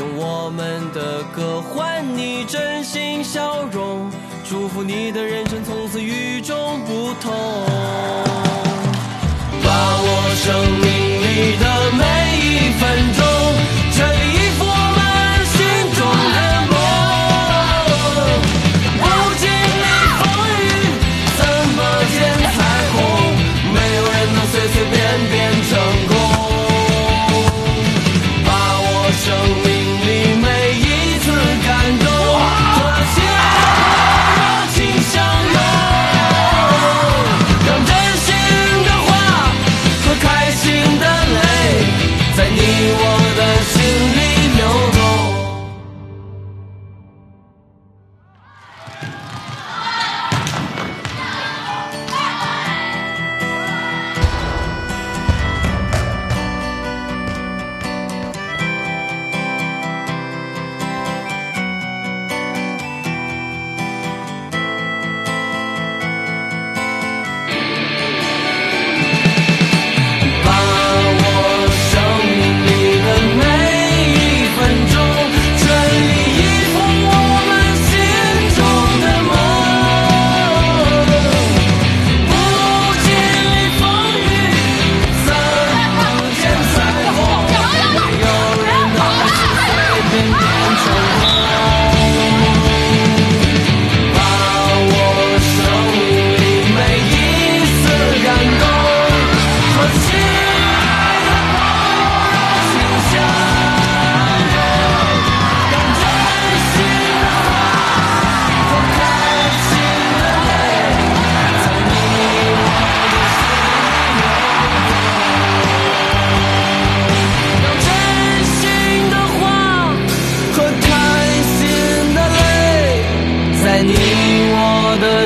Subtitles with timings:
[0.00, 4.10] 用我们的歌换你真心笑容，
[4.48, 7.30] 祝福你的人生从此与众不同。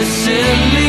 [0.05, 0.84] listen